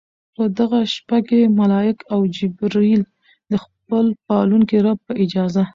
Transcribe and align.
په 0.35 0.43
دغه 0.57 0.79
شپه 0.93 1.17
کې 1.27 1.53
ملائک 1.59 1.97
او 2.13 2.19
جبريل 2.37 3.01
د 3.51 3.53
خپل 3.63 4.05
پالونکي 4.27 4.77
رب 4.85 4.97
په 5.07 5.13
اجازه 5.23 5.63